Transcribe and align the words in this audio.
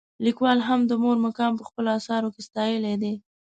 لیکوالو 0.25 0.65
هم 0.69 0.79
د 0.85 0.91
مور 1.03 1.17
مقام 1.27 1.51
په 1.57 1.63
خپلو 1.69 1.89
اثارو 1.99 2.33
کې 2.33 2.41
ستایلی 2.47 2.95
دی. 3.01 3.13